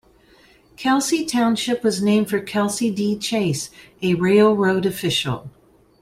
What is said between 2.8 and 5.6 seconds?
D. Chase, a railroad official.